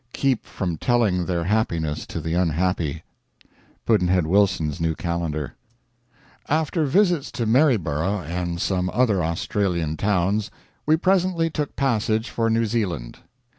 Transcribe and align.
keep 0.13 0.47
from 0.47 0.77
telling 0.77 1.27
their 1.27 1.43
happinesses 1.43 2.07
to 2.07 2.19
the 2.19 2.33
unhappy. 2.33 3.03
Pudd'nhead 3.85 4.25
Wilson's 4.25 4.81
New 4.81 4.95
Calendar. 4.95 5.53
After 6.49 6.85
visits 6.85 7.31
to 7.33 7.45
Maryborough 7.45 8.21
and 8.23 8.59
some 8.59 8.89
other 8.93 9.23
Australian 9.23 9.97
towns, 9.97 10.49
we 10.87 10.97
presently 10.97 11.51
took 11.51 11.75
passage 11.75 12.31
for 12.31 12.49
New 12.49 12.65
Zealand. 12.65 13.19